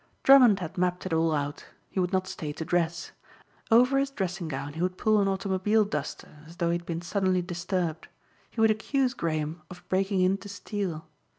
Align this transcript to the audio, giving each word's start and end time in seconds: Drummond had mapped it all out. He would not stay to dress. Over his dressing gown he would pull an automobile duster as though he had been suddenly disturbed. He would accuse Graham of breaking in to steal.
Drummond 0.23 0.61
had 0.61 0.79
mapped 0.79 1.05
it 1.05 1.13
all 1.13 1.31
out. 1.31 1.67
He 1.91 1.99
would 1.99 2.11
not 2.11 2.25
stay 2.25 2.51
to 2.53 2.65
dress. 2.65 3.11
Over 3.69 3.99
his 3.99 4.09
dressing 4.09 4.47
gown 4.47 4.73
he 4.73 4.81
would 4.81 4.97
pull 4.97 5.19
an 5.21 5.27
automobile 5.27 5.85
duster 5.85 6.37
as 6.47 6.55
though 6.57 6.71
he 6.71 6.77
had 6.79 6.87
been 6.87 7.03
suddenly 7.03 7.43
disturbed. 7.43 8.07
He 8.49 8.59
would 8.59 8.71
accuse 8.71 9.13
Graham 9.13 9.61
of 9.69 9.87
breaking 9.89 10.21
in 10.21 10.39
to 10.39 10.49
steal. 10.49 11.05